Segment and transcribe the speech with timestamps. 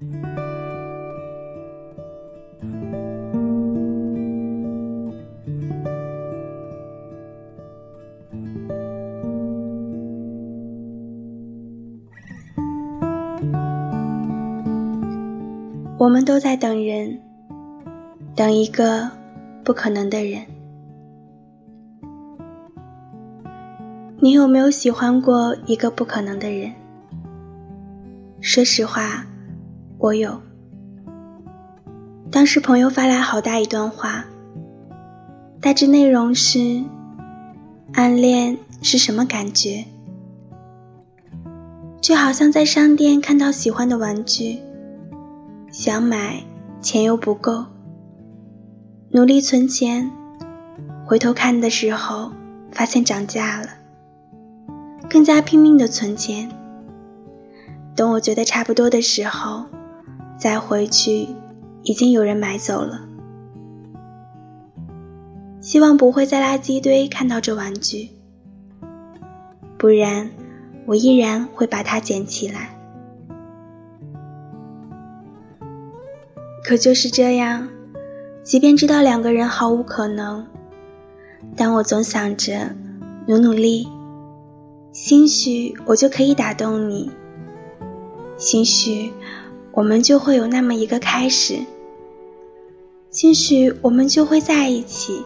[0.00, 0.06] 我
[16.08, 17.20] 们都在等人，
[18.34, 19.10] 等一个
[19.62, 20.46] 不可能的人。
[24.18, 26.72] 你有没有喜欢过一个不可能的人？
[28.40, 29.26] 说实话，
[30.00, 30.40] 我有。
[32.30, 34.24] 当时朋友发来好大一段话，
[35.60, 36.82] 大致内容是：
[37.92, 39.84] 暗恋是什么感觉？
[42.00, 44.60] 就好像在商店看到喜欢的玩具。
[45.70, 46.42] 想买，
[46.80, 47.66] 钱又不够，
[49.10, 50.10] 努力存钱，
[51.04, 52.32] 回头看的时候
[52.72, 53.68] 发现涨价了，
[55.10, 56.50] 更加拼命的存钱。
[57.94, 59.66] 等我觉得差不多的时候，
[60.40, 61.28] 再回去，
[61.82, 63.06] 已经有人买走了。
[65.60, 68.08] 希望不会在垃圾堆看到这玩具，
[69.76, 70.30] 不然
[70.86, 72.74] 我依然会把它捡起来。
[76.64, 77.68] 可就是这样，
[78.42, 80.46] 即便知道两个人毫无可能，
[81.54, 82.74] 但我总想着
[83.26, 83.86] 努努力，
[84.90, 87.10] 兴许我就可以打动你，
[88.38, 89.12] 兴许
[89.72, 91.58] 我们就会有那么一个开始，
[93.10, 95.24] 兴许我们就会在一起。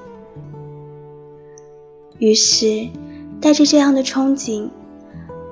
[2.19, 2.87] 于是，
[3.41, 4.69] 带着这样的憧憬，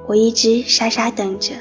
[0.07, 1.55] 我一直傻傻等着。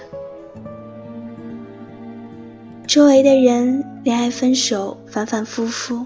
[2.86, 6.06] 周围的人恋爱分手反反复复，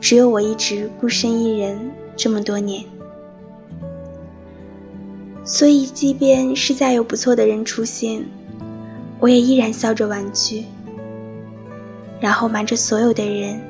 [0.00, 2.84] 只有我一直孤身一人这么多年。
[5.44, 8.24] 所以，即便是再有不错的人出现，
[9.22, 10.64] 我也依然笑着婉拒，
[12.18, 13.60] 然后瞒着所有的人，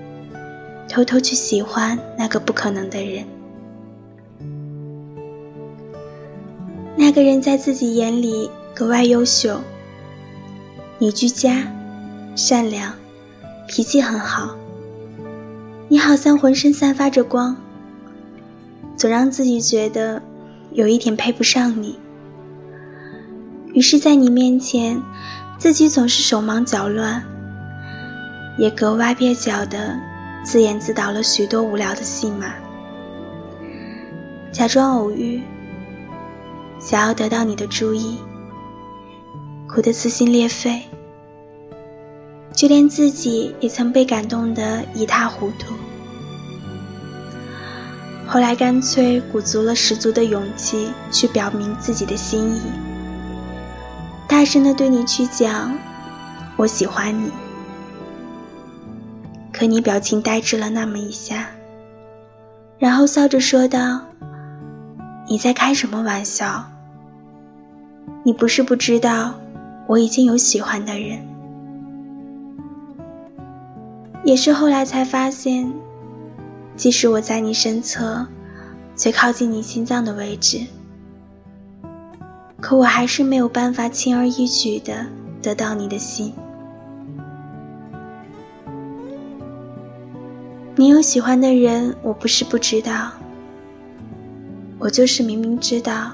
[0.88, 3.26] 偷偷去喜欢那个不可能的人。
[6.96, 9.60] 那个人在自己眼里格外优秀，
[10.98, 11.70] 你居家。
[12.34, 12.94] 善良，
[13.68, 14.56] 脾气很好。
[15.88, 17.54] 你好像浑身散发着光，
[18.96, 20.22] 总让自己觉得
[20.70, 21.98] 有一点配不上你。
[23.74, 25.02] 于是，在你面前，
[25.62, 27.22] 自己总是手忙脚乱，
[28.58, 29.96] 也格外蹩脚的
[30.44, 32.52] 自演自导了许多无聊的戏码，
[34.50, 35.40] 假装偶遇，
[36.80, 38.18] 想要得到你的注意，
[39.68, 40.82] 哭得撕心裂肺。
[42.52, 45.74] 就连自己也曾被感动得一塌糊涂，
[48.26, 52.60] 后来干脆鼓足了十足的勇气去表明自己的心意，
[54.32, 55.76] 大声的对你去讲
[56.56, 57.30] “我喜欢你”，
[59.52, 61.48] 可你表情呆滞了那么一下，
[62.78, 64.00] 然后笑着说道
[65.28, 66.64] ：“你在开什么玩笑？
[68.24, 69.34] 你不是不知道
[69.86, 71.22] 我已经有喜欢的人。”
[74.24, 75.70] 也是后来才发现，
[76.74, 78.26] 即使我在你身侧，
[78.96, 80.58] 最靠近你心脏的位置，
[82.62, 85.04] 可我还是没有办法轻而易举的
[85.42, 86.32] 得到你的心。
[90.76, 93.10] 你有喜欢的人，我不是不知道，
[94.78, 96.12] 我就是明明知道，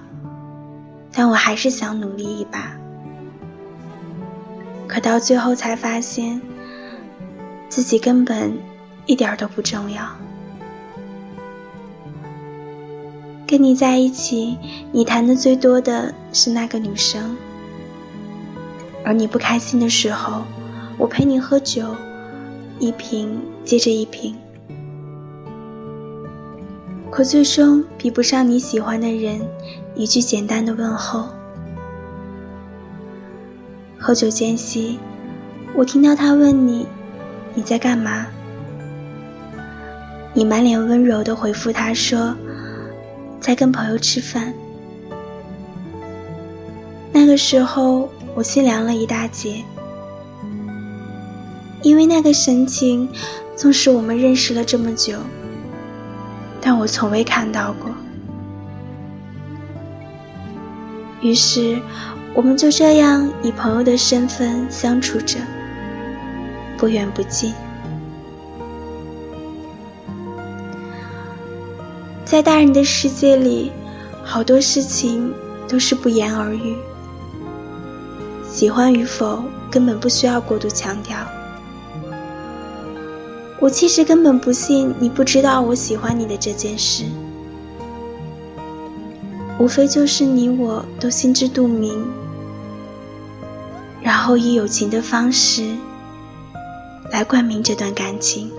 [1.12, 2.72] 但我还是想努力一把，
[4.88, 6.40] 可到最后才发现。
[7.68, 8.56] 自己根本
[9.04, 10.02] 一点都不重要。
[13.48, 14.58] 跟你在一起，
[14.92, 17.34] 你谈的最多的是那个女生，
[19.02, 20.42] 而你不开心的时候，
[20.98, 21.96] 我陪你喝酒，
[22.78, 24.36] 一瓶接着一瓶。
[27.10, 29.40] 可最终比不上你喜欢的人
[29.94, 31.30] 一句简单的问候。
[33.98, 34.98] 喝酒间隙，
[35.74, 36.86] 我听到他问你。
[37.54, 38.26] 你在干嘛？
[40.34, 42.36] 你满脸温柔的回复他说
[43.48, 44.52] ：“在跟朋友吃饭。”
[47.10, 49.64] 那个时候我心凉了一大截，
[51.80, 53.08] 因为那个神情，
[53.56, 55.18] 纵使我们认识了这么久，
[56.60, 57.90] 但我从未看到过。
[61.22, 61.80] 于是，
[62.34, 65.38] 我们就这样以朋友的身份相处着。
[66.76, 67.54] 不远不近，
[72.30, 73.72] 在大人的世界里，
[74.22, 75.32] 好多事情
[75.66, 76.76] 都是不言而喻。
[78.46, 81.16] 喜欢与否根本不需要过度强调。
[83.58, 87.04] 我其实根本不信你不知道我喜欢你的这件事，
[89.58, 92.04] 无非就是你我都心知肚明，
[94.02, 95.64] 然后以友情的方式
[97.10, 98.52] 来冠名这段感情。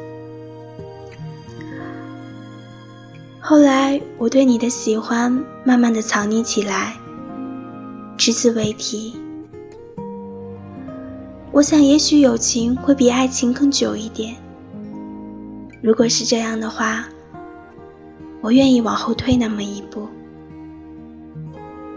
[3.49, 6.95] 后来我对你的喜欢慢慢的藏匿起来，
[8.15, 9.19] 只字未提。
[11.51, 14.35] 我想，也许友情会比爱情更久一点。
[15.81, 17.09] 如果是这样的话，
[18.39, 20.07] 我愿意往后退那么一步，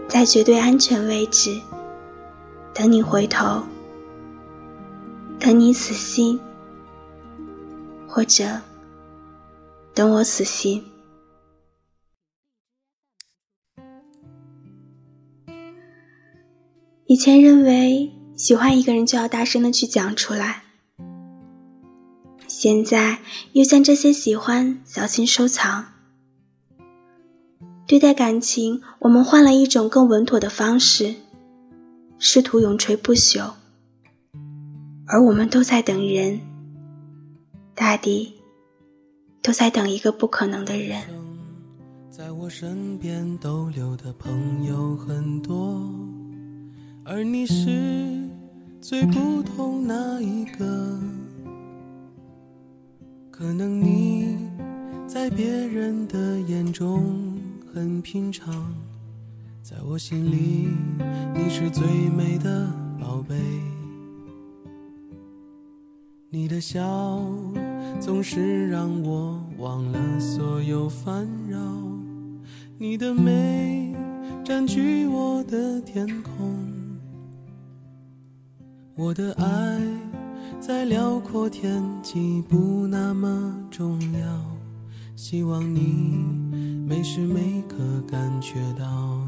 [0.07, 1.55] 在绝对安全位置，
[2.73, 3.61] 等你回头，
[5.39, 6.39] 等你死心，
[8.07, 8.43] 或者
[9.93, 10.83] 等我死心。
[17.13, 20.63] 以前认为喜欢一个人就要大声的去讲出来。
[22.47, 23.19] 现在
[23.51, 25.85] 又将这些喜欢小心收藏。
[27.85, 31.13] 对待感情，我们换了一种更稳妥的方式，
[32.17, 33.51] 试图永垂不朽。
[35.05, 36.41] 而我们都在等人，
[37.75, 38.33] 大抵
[39.43, 41.03] 都在等一个不可能的人。
[42.09, 45.79] 在我身边逗留的朋友很多，
[47.05, 48.29] 而你是
[48.79, 50.99] 最不同那一个。
[53.29, 54.37] 可能你
[55.05, 57.37] 在别人的眼中
[57.73, 58.73] 很平常，
[59.61, 60.69] 在我心里
[61.35, 63.35] 你是最美的宝贝。
[66.29, 67.21] 你的笑
[67.99, 71.59] 总是让我忘了所有烦扰，
[72.77, 73.93] 你的美
[74.43, 76.62] 占据我的天空，
[78.95, 79.79] 我的爱。
[80.59, 84.45] 在辽阔天际不那么重要，
[85.15, 86.23] 希望你
[86.87, 87.75] 每时每刻
[88.09, 89.27] 感觉到。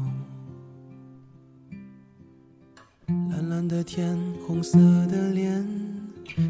[3.08, 4.16] 蓝蓝的天，
[4.46, 4.78] 红色
[5.08, 5.66] 的脸，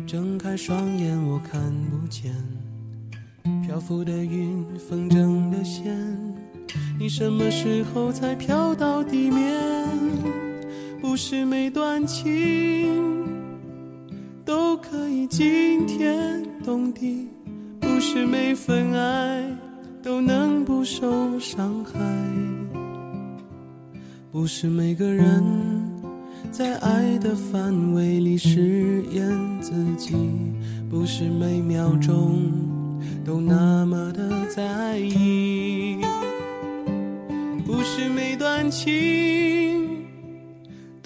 [0.07, 1.61] 睁开双眼我看
[1.91, 2.33] 不见。
[3.67, 5.97] 漂浮的云，风筝的线，
[6.97, 9.76] 你什么时候才飘到地面？
[11.17, 12.93] 不是每段情。
[14.45, 17.27] 都可以惊天动地，
[17.81, 19.43] 不是每份爱
[20.03, 21.99] 都能不受伤害，
[24.31, 25.43] 不是每个人
[26.51, 29.27] 在爱的范围里试验
[29.59, 30.15] 自己，
[30.91, 32.53] 不是每秒钟
[33.25, 35.97] 都那么的在意，
[37.65, 38.93] 不是每段情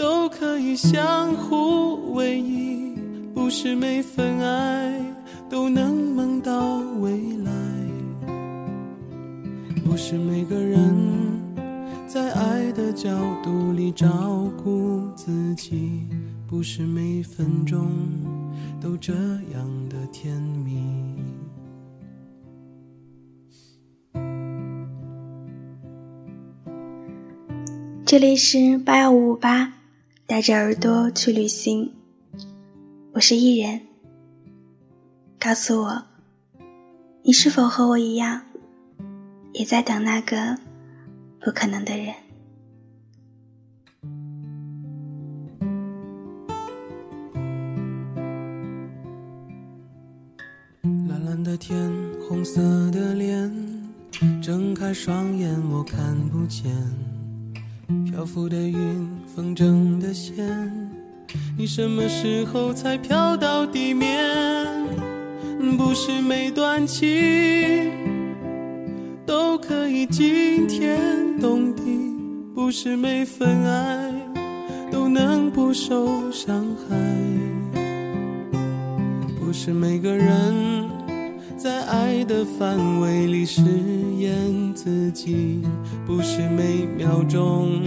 [0.00, 2.96] 都可以相互偎依。
[3.34, 4.98] 不是每份爱
[5.46, 7.52] 都能梦到未来，
[9.84, 10.96] 不是每个人
[12.06, 13.10] 在爱的角
[13.42, 16.06] 度里照顾自己，
[16.46, 17.86] 不是每分钟
[18.80, 20.80] 都这样的甜蜜。
[28.06, 29.72] 这里是八幺五五八，
[30.30, 31.92] 带着耳朵去旅行。
[33.12, 33.80] 我是艺人，
[35.40, 36.04] 告诉我，
[37.24, 38.42] 你是否和我一样，
[39.52, 40.56] 也在等那个
[41.40, 42.14] 不可能的人？
[51.08, 51.90] 蓝蓝的天，
[52.28, 53.52] 红色的脸，
[54.40, 56.70] 睁开双眼我看不见，
[58.10, 60.46] 漂浮的云，风筝的线。
[61.56, 64.18] 你什么时候才飘到地面？
[65.76, 67.08] 不是每段情
[69.26, 70.98] 都可以惊天
[71.40, 71.82] 动地，
[72.54, 74.12] 不是每份爱
[74.90, 76.96] 都能不受伤害，
[79.38, 80.79] 不是每个人
[81.62, 83.60] 在爱的范围里试
[84.16, 84.32] 验
[84.72, 85.60] 自己，
[86.06, 87.82] 不是每秒钟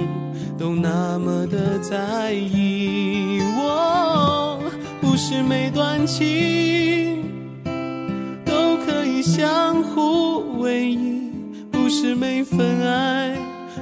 [0.60, 3.42] 都那么的在意。
[3.58, 4.60] 我
[5.01, 7.24] 不是每段情
[8.46, 11.32] 都可以相互偎依，
[11.72, 13.36] 不是每份爱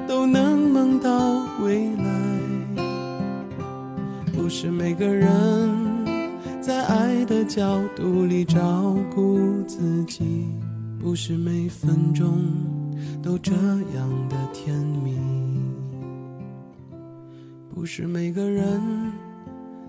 [0.08, 1.12] 都能梦到
[1.62, 2.86] 未来，
[4.32, 5.28] 不是每个人
[6.62, 10.46] 在爱的角度里照顾自己，
[11.00, 12.39] 不是每分钟
[13.24, 15.18] 都这样的甜蜜，
[17.74, 18.80] 不是每个人。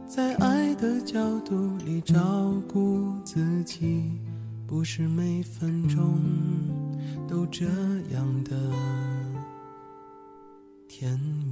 [0.07, 4.11] 在爱的角度里照顾自己，
[4.67, 6.19] 不是每分钟
[7.29, 7.67] 都这
[8.15, 8.57] 样的
[10.89, 11.21] 甜